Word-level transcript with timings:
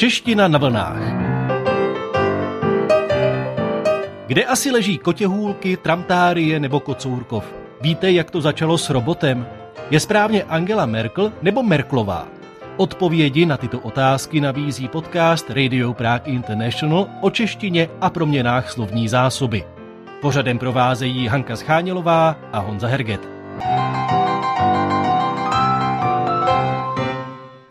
Čeština 0.00 0.48
na 0.48 0.58
vlnách. 0.58 1.02
Kde 4.26 4.44
asi 4.44 4.70
leží 4.70 4.98
kotěhůlky, 4.98 5.76
tramtárie 5.76 6.60
nebo 6.60 6.80
kocourkov? 6.80 7.54
Víte, 7.80 8.12
jak 8.12 8.30
to 8.30 8.40
začalo 8.40 8.78
s 8.78 8.90
robotem? 8.90 9.46
Je 9.90 10.00
správně 10.00 10.42
Angela 10.42 10.86
Merkel 10.86 11.32
nebo 11.42 11.62
Merklová? 11.62 12.28
Odpovědi 12.76 13.46
na 13.46 13.56
tyto 13.56 13.80
otázky 13.80 14.40
nabízí 14.40 14.88
podcast 14.88 15.50
Radio 15.50 15.94
Prague 15.94 16.34
International 16.34 17.06
o 17.20 17.30
češtině 17.30 17.88
a 18.00 18.10
proměnách 18.10 18.70
slovní 18.72 19.08
zásoby. 19.08 19.64
Pořadem 20.20 20.58
provázejí 20.58 21.28
Hanka 21.28 21.56
Schánělová 21.56 22.36
a 22.52 22.58
Honza 22.58 22.86
Herget. 22.88 23.28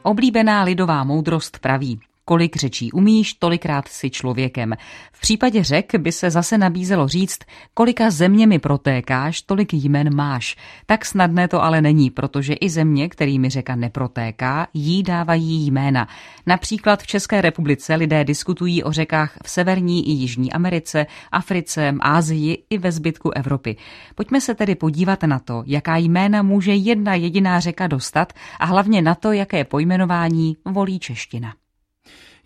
Oblíbená 0.04 0.64
lidová 0.64 1.04
moudrost 1.04 1.60
praví, 1.60 2.00
Kolik 2.30 2.56
řečí 2.56 2.92
umíš, 2.92 3.34
tolikrát 3.34 3.88
si 3.88 4.10
člověkem. 4.10 4.74
V 5.12 5.22
případě 5.22 5.64
řek 5.64 5.96
by 5.96 6.12
se 6.12 6.30
zase 6.30 6.58
nabízelo 6.58 7.08
říct, 7.08 7.40
kolika 7.74 8.12
zeměmi 8.12 8.60
protékáš, 8.60 9.42
tolik 9.42 9.74
jmen 9.74 10.16
máš. 10.16 10.56
Tak 10.86 11.06
snadné 11.06 11.48
to 11.48 11.64
ale 11.64 11.82
není, 11.82 12.10
protože 12.10 12.54
i 12.54 12.70
země, 12.70 13.10
kterými 13.10 13.50
řeka 13.50 13.76
neprotéká, 13.76 14.68
jí 14.74 15.04
dávají 15.04 15.66
jména. 15.66 16.08
Například 16.46 17.04
v 17.04 17.08
České 17.08 17.42
republice 17.42 17.96
lidé 17.96 18.24
diskutují 18.24 18.84
o 18.84 18.92
řekách 18.92 19.38
v 19.44 19.50
Severní 19.50 20.10
i 20.10 20.12
Jižní 20.12 20.54
Americe, 20.54 21.06
Africe, 21.32 21.94
Ázii 22.02 22.64
i 22.70 22.78
ve 22.78 22.92
zbytku 22.92 23.32
Evropy. 23.32 23.76
Pojďme 24.16 24.42
se 24.42 24.56
tedy 24.56 24.76
podívat 24.76 25.24
na 25.24 25.40
to, 25.40 25.64
jaká 25.66 25.98
jména 25.98 26.44
může 26.44 26.74
jedna 26.74 27.16
jediná 27.16 27.60
řeka 27.60 27.88
dostat 27.88 28.34
a 28.60 28.66
hlavně 28.66 29.02
na 29.02 29.16
to, 29.16 29.32
jaké 29.32 29.64
pojmenování 29.64 30.58
volí 30.66 31.00
čeština. 31.00 31.54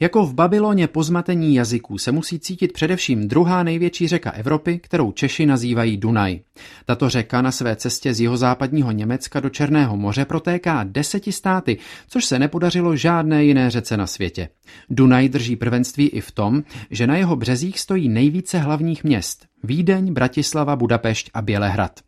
Jako 0.03 0.25
v 0.25 0.33
Babyloně 0.33 0.87
po 0.87 1.03
zmatení 1.03 1.55
jazyků 1.55 1.97
se 1.97 2.11
musí 2.11 2.39
cítit 2.39 2.71
především 2.71 3.27
druhá 3.27 3.63
největší 3.63 4.07
řeka 4.07 4.31
Evropy, 4.31 4.79
kterou 4.79 5.11
Češi 5.11 5.45
nazývají 5.45 5.97
Dunaj. 5.97 6.39
Tato 6.85 7.09
řeka 7.09 7.41
na 7.41 7.51
své 7.51 7.75
cestě 7.75 8.13
z 8.13 8.19
jihozápadního 8.19 8.91
Německa 8.91 9.39
do 9.39 9.49
Černého 9.49 9.97
moře 9.97 10.25
protéká 10.25 10.83
deseti 10.83 11.31
státy, 11.31 11.77
což 12.07 12.25
se 12.25 12.39
nepodařilo 12.39 12.95
žádné 12.95 13.45
jiné 13.45 13.69
řece 13.69 13.97
na 13.97 14.07
světě. 14.07 14.49
Dunaj 14.89 15.29
drží 15.29 15.55
prvenství 15.55 16.07
i 16.07 16.21
v 16.21 16.31
tom, 16.31 16.63
že 16.91 17.07
na 17.07 17.17
jeho 17.17 17.35
březích 17.35 17.79
stojí 17.79 18.09
nejvíce 18.09 18.59
hlavních 18.59 19.03
měst 19.03 19.45
Vídeň, 19.63 20.13
Bratislava, 20.13 20.75
Budapešť 20.75 21.29
a 21.33 21.41
Bělehrad. 21.41 21.99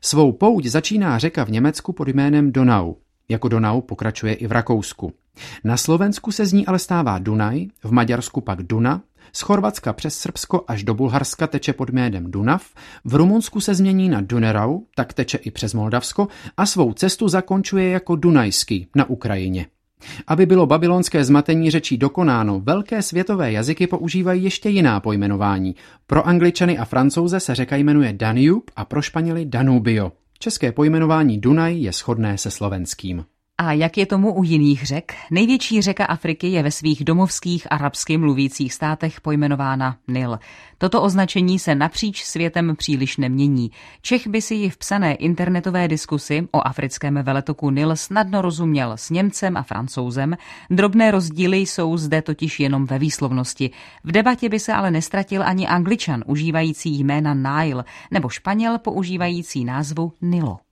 Svou 0.00 0.32
pouť 0.32 0.64
začíná 0.66 1.18
řeka 1.18 1.44
v 1.44 1.50
Německu 1.50 1.92
pod 1.92 2.08
jménem 2.08 2.52
Donau. 2.52 2.94
Jako 3.28 3.48
Donau 3.48 3.80
pokračuje 3.80 4.34
i 4.34 4.46
v 4.46 4.52
Rakousku. 4.52 5.12
Na 5.64 5.76
Slovensku 5.76 6.32
se 6.32 6.46
z 6.46 6.52
ní 6.52 6.66
ale 6.66 6.78
stává 6.78 7.18
Dunaj, 7.18 7.66
v 7.84 7.92
Maďarsku 7.92 8.40
pak 8.40 8.62
Duna, 8.62 9.02
z 9.32 9.40
Chorvatska 9.40 9.92
přes 9.92 10.18
Srbsko 10.18 10.64
až 10.68 10.84
do 10.84 10.94
Bulharska 10.94 11.46
teče 11.46 11.72
pod 11.72 11.90
jménem 11.90 12.30
Dunav, 12.30 12.66
v 13.04 13.14
Rumunsku 13.14 13.60
se 13.60 13.74
změní 13.74 14.08
na 14.08 14.20
Dunerau, 14.20 14.80
tak 14.96 15.12
teče 15.12 15.38
i 15.38 15.50
přes 15.50 15.74
Moldavsko 15.74 16.28
a 16.56 16.66
svou 16.66 16.92
cestu 16.92 17.28
zakončuje 17.28 17.88
jako 17.88 18.16
Dunajský 18.16 18.86
na 18.94 19.04
Ukrajině. 19.04 19.66
Aby 20.26 20.46
bylo 20.46 20.66
babylonské 20.66 21.24
zmatení 21.24 21.70
řečí 21.70 21.98
dokonáno, 21.98 22.60
velké 22.60 23.02
světové 23.02 23.52
jazyky 23.52 23.86
používají 23.86 24.44
ještě 24.44 24.68
jiná 24.68 25.00
pojmenování. 25.00 25.74
Pro 26.06 26.26
angličany 26.26 26.78
a 26.78 26.84
francouze 26.84 27.40
se 27.40 27.54
řeka 27.54 27.76
jmenuje 27.76 28.12
Danube 28.12 28.72
a 28.76 28.84
pro 28.84 29.02
španěly 29.02 29.44
Danubio. 29.44 30.12
České 30.38 30.72
pojmenování 30.72 31.40
Dunaj 31.40 31.78
je 31.78 31.92
shodné 31.92 32.38
se 32.38 32.50
slovenským. 32.50 33.24
A 33.58 33.72
jak 33.72 33.98
je 33.98 34.06
tomu 34.06 34.34
u 34.34 34.44
jiných 34.44 34.86
řek? 34.86 35.14
Největší 35.30 35.82
řeka 35.82 36.04
Afriky 36.04 36.46
je 36.46 36.62
ve 36.62 36.70
svých 36.70 37.04
domovských 37.04 37.72
arabsky 37.72 38.18
mluvících 38.18 38.74
státech 38.74 39.20
pojmenována 39.20 39.96
Nil. 40.08 40.38
Toto 40.78 41.02
označení 41.02 41.58
se 41.58 41.74
napříč 41.74 42.24
světem 42.24 42.76
příliš 42.76 43.16
nemění. 43.16 43.70
Čech 44.02 44.26
by 44.26 44.42
si 44.42 44.54
ji 44.54 44.70
v 44.70 44.76
psané 44.76 45.14
internetové 45.14 45.88
diskusi 45.88 46.48
o 46.52 46.66
africkém 46.66 47.22
veletoku 47.22 47.70
Nil 47.70 47.96
snadno 47.96 48.42
rozuměl 48.42 48.92
s 48.92 49.10
Němcem 49.10 49.56
a 49.56 49.62
Francouzem. 49.62 50.36
Drobné 50.70 51.10
rozdíly 51.10 51.56
jsou 51.56 51.96
zde 51.96 52.22
totiž 52.22 52.60
jenom 52.60 52.86
ve 52.86 52.98
výslovnosti. 52.98 53.70
V 54.04 54.12
debatě 54.12 54.48
by 54.48 54.60
se 54.60 54.72
ale 54.72 54.90
nestratil 54.90 55.42
ani 55.42 55.66
angličan 55.66 56.24
užívající 56.26 56.98
jména 56.98 57.34
Nile 57.34 57.84
nebo 58.10 58.28
španěl 58.28 58.78
používající 58.78 59.64
názvu 59.64 60.12
Nilo. 60.22 60.63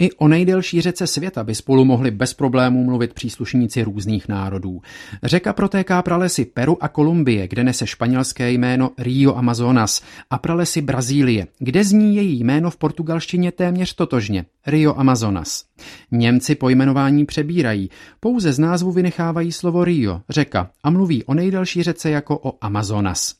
I 0.00 0.12
o 0.12 0.28
nejdelší 0.28 0.80
řece 0.80 1.06
světa 1.06 1.44
by 1.44 1.54
spolu 1.54 1.84
mohli 1.84 2.10
bez 2.10 2.34
problémů 2.34 2.84
mluvit 2.84 3.12
příslušníci 3.12 3.82
různých 3.82 4.28
národů. 4.28 4.82
Řeka 5.22 5.52
protéká 5.52 6.02
pralesy 6.02 6.44
Peru 6.44 6.82
a 6.82 6.88
Kolumbie, 6.88 7.48
kde 7.48 7.64
nese 7.64 7.86
španělské 7.86 8.50
jméno 8.50 8.90
Rio 8.98 9.34
Amazonas, 9.34 10.02
a 10.30 10.38
pralesy 10.38 10.82
Brazílie, 10.82 11.46
kde 11.58 11.84
zní 11.84 12.16
její 12.16 12.44
jméno 12.44 12.70
v 12.70 12.76
portugalštině 12.76 13.52
téměř 13.52 13.94
totožně 13.94 14.44
Rio 14.66 14.94
Amazonas. 14.94 15.64
Němci 16.10 16.54
pojmenování 16.54 17.24
přebírají, 17.24 17.90
pouze 18.20 18.52
z 18.52 18.58
názvu 18.58 18.92
vynechávají 18.92 19.52
slovo 19.52 19.84
Rio, 19.84 20.22
řeka, 20.28 20.70
a 20.82 20.90
mluví 20.90 21.24
o 21.24 21.34
nejdelší 21.34 21.82
řece 21.82 22.10
jako 22.10 22.38
o 22.38 22.64
Amazonas. 22.64 23.34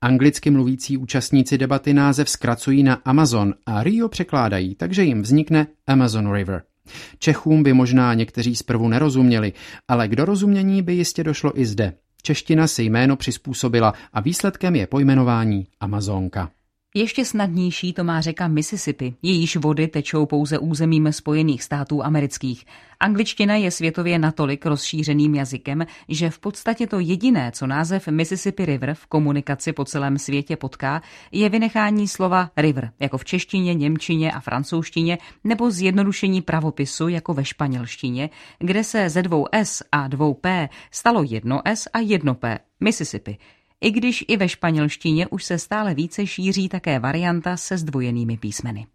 Anglicky 0.00 0.50
mluvící 0.50 0.96
účastníci 0.96 1.58
debaty 1.58 1.94
název 1.94 2.28
zkracují 2.28 2.82
na 2.82 2.94
Amazon 2.94 3.54
a 3.66 3.82
Rio 3.82 4.08
překládají, 4.08 4.74
takže 4.74 5.04
jim 5.04 5.22
vznikne 5.22 5.66
Amazon 5.86 6.32
River. 6.32 6.62
Čechům 7.18 7.62
by 7.62 7.72
možná 7.72 8.14
někteří 8.14 8.56
zprvu 8.56 8.88
nerozuměli, 8.88 9.52
ale 9.88 10.08
k 10.08 10.16
dorozumění 10.16 10.82
by 10.82 10.94
jistě 10.94 11.24
došlo 11.24 11.60
i 11.60 11.66
zde. 11.66 11.92
Čeština 12.22 12.66
si 12.66 12.82
jméno 12.82 13.16
přizpůsobila 13.16 13.94
a 14.12 14.20
výsledkem 14.20 14.76
je 14.76 14.86
pojmenování 14.86 15.66
Amazonka. 15.80 16.50
Ještě 16.94 17.24
snadnější 17.24 17.92
to 17.92 18.04
má 18.04 18.20
řeka 18.20 18.48
Mississippi, 18.48 19.14
jejíž 19.22 19.56
vody 19.56 19.88
tečou 19.88 20.26
pouze 20.26 20.58
územím 20.58 21.12
Spojených 21.12 21.62
států 21.62 22.04
amerických. 22.04 22.64
Angličtina 23.00 23.54
je 23.54 23.70
světově 23.70 24.18
natolik 24.18 24.66
rozšířeným 24.66 25.34
jazykem, 25.34 25.86
že 26.08 26.30
v 26.30 26.38
podstatě 26.38 26.86
to 26.86 27.00
jediné, 27.00 27.52
co 27.54 27.66
název 27.66 28.08
Mississippi 28.08 28.66
River 28.66 28.94
v 28.94 29.06
komunikaci 29.06 29.72
po 29.72 29.84
celém 29.84 30.18
světě 30.18 30.56
potká, 30.56 31.02
je 31.32 31.48
vynechání 31.48 32.08
slova 32.08 32.50
river, 32.56 32.90
jako 33.00 33.18
v 33.18 33.24
češtině, 33.24 33.74
němčině 33.74 34.32
a 34.32 34.40
francouzštině, 34.40 35.18
nebo 35.44 35.70
zjednodušení 35.70 36.42
pravopisu, 36.42 37.08
jako 37.08 37.34
ve 37.34 37.44
španělštině, 37.44 38.30
kde 38.58 38.84
se 38.84 39.08
ze 39.08 39.22
dvou 39.22 39.46
S 39.52 39.84
a 39.92 40.08
dvou 40.08 40.34
P 40.34 40.68
stalo 40.90 41.22
jedno 41.22 41.62
S 41.64 41.88
a 41.92 41.98
jedno 41.98 42.34
P, 42.34 42.58
Mississippi 42.80 43.38
i 43.82 43.90
když 43.90 44.24
i 44.28 44.36
ve 44.36 44.48
španělštině 44.48 45.26
už 45.26 45.44
se 45.44 45.58
stále 45.58 45.94
více 45.94 46.26
šíří 46.26 46.68
také 46.68 46.98
varianta 46.98 47.56
se 47.56 47.78
zdvojenými 47.78 48.36
písmeny. 48.36 48.86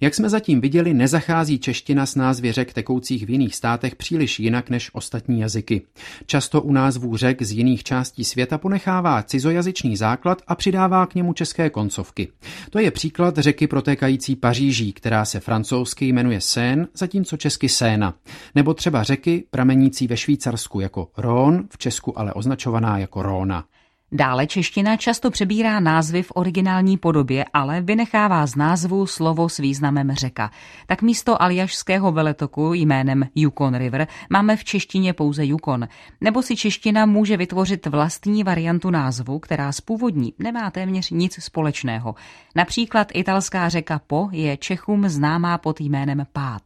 Jak 0.00 0.14
jsme 0.14 0.28
zatím 0.28 0.60
viděli, 0.60 0.94
nezachází 0.94 1.58
čeština 1.58 2.06
s 2.06 2.14
názvy 2.14 2.52
řek 2.52 2.72
tekoucích 2.72 3.26
v 3.26 3.30
jiných 3.30 3.54
státech 3.54 3.96
příliš 3.96 4.40
jinak 4.40 4.70
než 4.70 4.90
ostatní 4.92 5.40
jazyky. 5.40 5.82
Často 6.26 6.62
u 6.62 6.72
názvů 6.72 7.16
řek 7.16 7.42
z 7.42 7.52
jiných 7.52 7.84
částí 7.84 8.24
světa 8.24 8.58
ponechává 8.58 9.22
cizojazyčný 9.22 9.96
základ 9.96 10.42
a 10.46 10.54
přidává 10.54 11.06
k 11.06 11.14
němu 11.14 11.32
české 11.32 11.70
koncovky. 11.70 12.28
To 12.70 12.78
je 12.78 12.90
příklad 12.90 13.38
řeky 13.38 13.66
protékající 13.66 14.36
Paříží, 14.36 14.92
která 14.92 15.24
se 15.24 15.40
francouzsky 15.40 16.06
jmenuje 16.06 16.40
Seine, 16.40 16.86
zatímco 16.94 17.36
česky 17.36 17.68
Séna. 17.68 18.14
Nebo 18.54 18.74
třeba 18.74 19.02
řeky 19.02 19.44
pramenící 19.50 20.06
ve 20.06 20.16
Švýcarsku 20.16 20.80
jako 20.80 21.08
Rhône, 21.18 21.64
v 21.70 21.78
Česku 21.78 22.18
ale 22.18 22.32
označovaná 22.32 22.98
jako 22.98 23.22
Róna. 23.22 23.64
Dále 24.12 24.46
čeština 24.46 24.96
často 24.96 25.30
přebírá 25.30 25.80
názvy 25.80 26.22
v 26.22 26.32
originální 26.34 26.96
podobě, 26.96 27.44
ale 27.52 27.80
vynechává 27.80 28.46
z 28.46 28.56
názvu 28.56 29.06
slovo 29.06 29.48
s 29.48 29.58
významem 29.58 30.12
řeka. 30.12 30.50
Tak 30.86 31.02
místo 31.02 31.42
aljašského 31.42 32.12
veletoku 32.12 32.74
jménem 32.74 33.28
Yukon 33.34 33.74
River 33.74 34.06
máme 34.30 34.56
v 34.56 34.64
češtině 34.64 35.12
pouze 35.12 35.44
Yukon. 35.44 35.88
Nebo 36.20 36.42
si 36.42 36.56
čeština 36.56 37.06
může 37.06 37.36
vytvořit 37.36 37.86
vlastní 37.86 38.44
variantu 38.44 38.90
názvu, 38.90 39.38
která 39.38 39.72
z 39.72 39.80
původní 39.80 40.34
nemá 40.38 40.70
téměř 40.70 41.10
nic 41.10 41.44
společného. 41.44 42.14
Například 42.54 43.08
italská 43.14 43.68
řeka 43.68 44.00
Po 44.06 44.28
je 44.32 44.56
Čechům 44.56 45.08
známá 45.08 45.58
pod 45.58 45.80
jménem 45.80 46.26
Pát. 46.32 46.62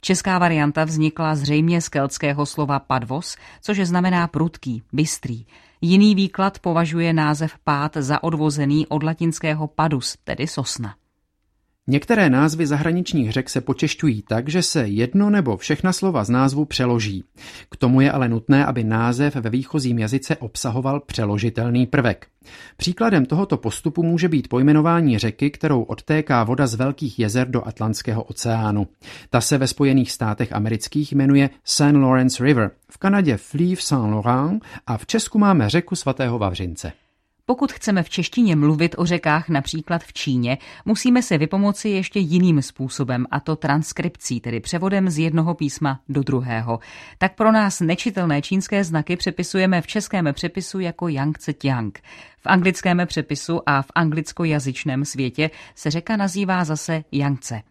Česká 0.00 0.38
varianta 0.38 0.84
vznikla 0.84 1.34
zřejmě 1.34 1.80
z 1.80 1.88
keltského 1.88 2.46
slova 2.46 2.78
padvos, 2.78 3.36
což 3.60 3.78
znamená 3.78 4.26
prudký, 4.26 4.82
bystrý. 4.92 5.44
Jiný 5.80 6.14
výklad 6.14 6.58
považuje 6.58 7.12
název 7.12 7.56
pád 7.64 7.96
za 8.04 8.22
odvozený 8.22 8.86
od 8.92 9.02
latinského 9.02 9.66
padus, 9.66 10.16
tedy 10.24 10.46
sosna. 10.46 11.00
Některé 11.90 12.30
názvy 12.30 12.66
zahraničních 12.66 13.32
řek 13.32 13.50
se 13.50 13.60
počešťují 13.60 14.22
tak, 14.22 14.48
že 14.48 14.62
se 14.62 14.88
jedno 14.88 15.30
nebo 15.30 15.56
všechna 15.56 15.92
slova 15.92 16.24
z 16.24 16.30
názvu 16.30 16.64
přeloží. 16.64 17.24
K 17.70 17.76
tomu 17.76 18.00
je 18.00 18.12
ale 18.12 18.28
nutné, 18.28 18.66
aby 18.66 18.84
název 18.84 19.36
ve 19.36 19.50
výchozím 19.50 19.98
jazyce 19.98 20.36
obsahoval 20.36 21.00
přeložitelný 21.00 21.86
prvek. 21.86 22.26
Příkladem 22.76 23.26
tohoto 23.26 23.56
postupu 23.56 24.02
může 24.02 24.28
být 24.28 24.48
pojmenování 24.48 25.18
řeky, 25.18 25.50
kterou 25.50 25.82
odtéká 25.82 26.44
voda 26.44 26.66
z 26.66 26.74
velkých 26.74 27.18
jezer 27.18 27.50
do 27.50 27.66
Atlantského 27.66 28.22
oceánu. 28.22 28.88
Ta 29.30 29.40
se 29.40 29.58
ve 29.58 29.66
Spojených 29.66 30.12
státech 30.12 30.52
amerických 30.52 31.12
jmenuje 31.12 31.50
St. 31.64 31.92
Lawrence 31.92 32.44
River, 32.44 32.70
v 32.90 32.98
Kanadě 32.98 33.36
Fleuve 33.36 33.80
Saint 33.82 34.12
Laurent 34.12 34.64
a 34.86 34.96
v 34.96 35.06
Česku 35.06 35.38
máme 35.38 35.70
řeku 35.70 35.96
svatého 35.96 36.38
Vavřince. 36.38 36.92
Pokud 37.50 37.72
chceme 37.72 38.02
v 38.02 38.08
češtině 38.10 38.56
mluvit 38.56 38.94
o 38.98 39.06
řekách 39.06 39.48
například 39.48 40.04
v 40.04 40.12
Číně, 40.12 40.58
musíme 40.84 41.22
se 41.22 41.38
vypomoci 41.38 41.88
ještě 41.88 42.18
jiným 42.18 42.62
způsobem, 42.62 43.26
a 43.30 43.40
to 43.40 43.56
transkripcí, 43.56 44.40
tedy 44.40 44.60
převodem 44.60 45.10
z 45.10 45.18
jednoho 45.18 45.54
písma 45.54 46.00
do 46.08 46.22
druhého. 46.22 46.80
Tak 47.18 47.34
pro 47.34 47.52
nás 47.52 47.80
nečitelné 47.80 48.42
čínské 48.42 48.84
znaky 48.84 49.16
přepisujeme 49.16 49.82
v 49.82 49.86
českém 49.86 50.28
přepisu 50.32 50.80
jako 50.80 51.08
Yangtze 51.08 51.52
Tiang. 51.52 51.98
V 52.38 52.46
anglickém 52.46 53.02
přepisu 53.06 53.60
a 53.66 53.82
v 53.82 53.86
anglickojazyčném 53.94 55.04
světě 55.04 55.50
se 55.74 55.90
řeka 55.90 56.16
nazývá 56.16 56.64
zase 56.64 57.04
Yangtze. 57.12 57.62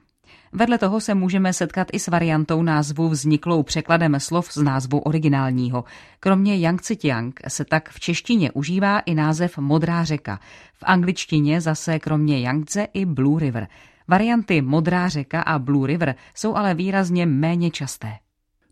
Vedle 0.54 0.78
toho 0.78 1.02
se 1.02 1.16
můžeme 1.16 1.54
setkat 1.54 1.88
i 1.94 2.00
s 2.00 2.08
variantou 2.08 2.64
názvu 2.64 3.10
vzniklou 3.10 3.64
překladem 3.64 4.20
slov 4.20 4.54
z 4.54 4.58
názvu 4.58 5.00
originálního. 5.00 5.84
Kromě 6.20 6.58
Yangtze 6.58 6.96
Tiang 6.96 7.40
se 7.48 7.66
tak 7.66 7.90
v 7.90 8.00
češtině 8.00 8.52
užívá 8.52 9.00
i 9.00 9.16
název 9.16 9.58
Modrá 9.58 10.04
řeka. 10.04 10.40
V 10.74 10.84
angličtině 10.84 11.62
zase 11.62 12.00
kromě 12.00 12.40
Yangtze 12.40 12.88
i 12.94 13.06
Blue 13.06 13.40
River. 13.40 13.68
Varianty 14.08 14.62
Modrá 14.62 15.10
řeka 15.10 15.42
a 15.42 15.60
Blue 15.60 15.88
River 15.88 16.16
jsou 16.36 16.56
ale 16.56 16.74
výrazně 16.74 17.26
méně 17.26 17.72
časté. 17.72 18.14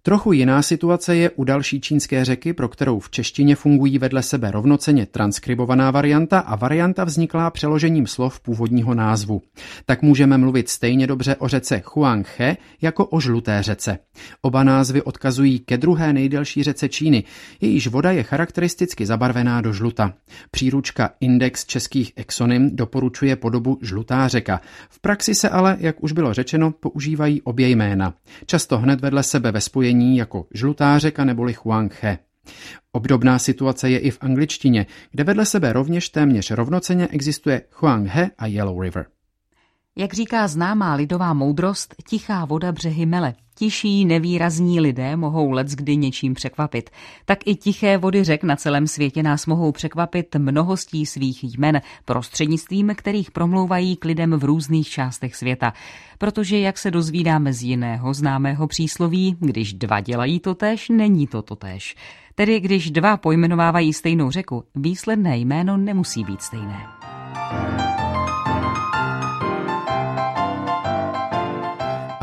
Trochu 0.07 0.33
jiná 0.33 0.61
situace 0.61 1.15
je 1.15 1.29
u 1.29 1.43
další 1.43 1.81
čínské 1.81 2.25
řeky, 2.25 2.53
pro 2.53 2.67
kterou 2.67 2.99
v 2.99 3.09
češtině 3.09 3.55
fungují 3.55 3.97
vedle 3.97 4.23
sebe 4.23 4.51
rovnoceně 4.51 5.05
transkribovaná 5.05 5.91
varianta 5.91 6.39
a 6.39 6.55
varianta 6.55 7.03
vzniklá 7.03 7.49
přeložením 7.49 8.07
slov 8.07 8.39
původního 8.39 8.93
názvu. 8.93 9.41
Tak 9.85 10.01
můžeme 10.01 10.37
mluvit 10.37 10.69
stejně 10.69 11.07
dobře 11.07 11.35
o 11.35 11.47
řece 11.47 11.81
Huanghe 11.93 12.57
jako 12.81 13.05
o 13.05 13.19
žluté 13.19 13.63
řece. 13.63 13.97
Oba 14.41 14.63
názvy 14.63 15.01
odkazují 15.01 15.59
ke 15.59 15.77
druhé 15.77 16.13
nejdelší 16.13 16.63
řece 16.63 16.89
Číny, 16.89 17.23
jejíž 17.61 17.87
voda 17.87 18.11
je 18.11 18.23
charakteristicky 18.23 19.05
zabarvená 19.05 19.61
do 19.61 19.73
žluta. 19.73 20.13
Příručka 20.51 21.09
Index 21.19 21.65
českých 21.65 22.13
exonym 22.15 22.75
doporučuje 22.75 23.35
podobu 23.35 23.77
žlutá 23.81 24.27
řeka. 24.27 24.61
V 24.89 24.99
praxi 24.99 25.35
se 25.35 25.49
ale, 25.49 25.77
jak 25.79 26.03
už 26.03 26.11
bylo 26.11 26.33
řečeno, 26.33 26.71
používají 26.71 27.41
obě 27.41 27.69
jména. 27.69 28.13
Často 28.45 28.77
hned 28.77 29.01
vedle 29.01 29.23
sebe 29.23 29.51
ve 29.51 29.61
spojení 29.61 29.96
spojení 29.97 30.17
jako 30.17 30.45
žlutá 30.53 30.99
řeka 30.99 31.25
neboli 31.25 31.53
Huanghe. 31.53 32.19
Obdobná 32.91 33.39
situace 33.39 33.89
je 33.89 33.99
i 33.99 34.11
v 34.11 34.17
angličtině, 34.21 34.85
kde 35.11 35.23
vedle 35.23 35.45
sebe 35.45 35.73
rovněž 35.73 36.09
téměř 36.09 36.51
rovnoceně 36.51 37.07
existuje 37.07 37.61
Huanghe 37.71 38.31
a 38.37 38.45
Yellow 38.47 38.81
River. 38.81 39.05
Jak 39.99 40.13
říká 40.13 40.47
známá 40.47 40.93
lidová 40.93 41.33
moudrost, 41.33 41.95
tichá 42.09 42.45
voda 42.45 42.71
břehy 42.71 43.05
mele. 43.05 43.33
Tiší, 43.55 44.05
nevýrazní 44.05 44.79
lidé 44.79 45.15
mohou 45.15 45.51
let 45.51 45.67
kdy 45.67 45.97
něčím 45.97 46.33
překvapit. 46.33 46.89
Tak 47.25 47.39
i 47.45 47.55
tiché 47.55 47.97
vody 47.97 48.23
řek 48.23 48.43
na 48.43 48.55
celém 48.55 48.87
světě 48.87 49.23
nás 49.23 49.45
mohou 49.45 49.71
překvapit 49.71 50.35
mnohostí 50.35 51.05
svých 51.05 51.43
jmen, 51.43 51.81
prostřednictvím 52.05 52.93
kterých 52.95 53.31
promlouvají 53.31 53.95
k 53.95 54.05
lidem 54.05 54.33
v 54.33 54.43
různých 54.43 54.89
částech 54.89 55.35
světa. 55.35 55.73
Protože, 56.17 56.59
jak 56.59 56.77
se 56.77 56.91
dozvídáme 56.91 57.53
z 57.53 57.63
jiného 57.63 58.13
známého 58.13 58.67
přísloví, 58.67 59.37
když 59.39 59.73
dva 59.73 59.99
dělají 59.99 60.39
to 60.39 60.55
tež, 60.55 60.89
není 60.89 61.27
to 61.27 61.41
to 61.41 61.55
tež. 61.55 61.95
Tedy 62.35 62.59
když 62.59 62.91
dva 62.91 63.17
pojmenovávají 63.17 63.93
stejnou 63.93 64.31
řeku, 64.31 64.63
výsledné 64.75 65.37
jméno 65.37 65.77
nemusí 65.77 66.23
být 66.23 66.41
stejné. 66.41 66.87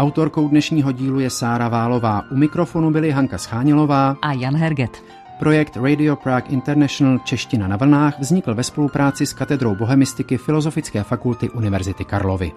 Autorkou 0.05 0.49
dnešního 0.49 0.93
dílu 0.93 1.21
je 1.21 1.31
Sára 1.31 1.69
Válová. 1.69 2.23
U 2.31 2.37
mikrofonu 2.37 2.91
byly 2.91 3.11
Hanka 3.11 3.39
Schánělová 3.39 4.17
a 4.23 4.33
Jan 4.33 4.57
Herget. 4.57 5.03
Projekt 5.39 5.77
Radio 5.77 6.17
Prague 6.17 6.51
International 6.53 7.19
Čeština 7.19 7.69
na 7.69 7.77
vlnách 7.77 8.19
vznikl 8.19 8.55
ve 8.55 8.63
spolupráci 8.63 9.27
s 9.27 9.33
katedrou 9.33 9.75
bohemistiky 9.75 10.37
Filozofické 10.37 11.03
fakulty 11.03 11.51
Univerzity 11.51 12.05
Karlovy. 12.05 12.53